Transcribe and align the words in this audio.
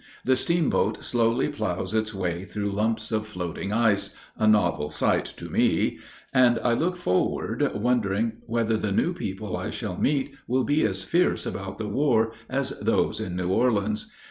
The 0.25 0.35
steamboat 0.35 1.03
slowly 1.03 1.47
plows 1.49 1.93
its 1.93 2.11
way 2.11 2.43
through 2.43 2.71
lumps 2.71 3.11
of 3.11 3.27
floating 3.27 3.71
ice, 3.71 4.15
a 4.35 4.47
novel 4.47 4.89
sight 4.89 5.25
to 5.37 5.47
me, 5.47 5.99
and 6.33 6.57
I 6.63 6.73
look 6.73 6.97
forward 6.97 7.71
wondering 7.75 8.37
whether 8.47 8.77
the 8.77 8.91
new 8.91 9.13
people 9.13 9.55
I 9.55 9.69
shall 9.69 9.97
meet 9.97 10.33
will 10.47 10.63
be 10.63 10.83
as 10.87 11.03
fierce 11.03 11.45
about 11.45 11.77
the 11.77 11.87
war 11.87 12.33
as 12.49 12.71
those 12.79 13.19
in 13.19 13.35
New 13.35 13.49
Orleans. 13.49 14.11